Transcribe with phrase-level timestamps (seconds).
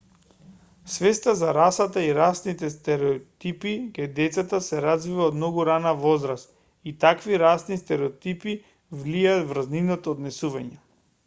[0.91, 6.57] свеста за расата и расните стереотипи кај децата се развива од многу рана возраст
[6.93, 8.59] и таквите расни стереотипи
[9.05, 10.85] влијаат врз нивното однесување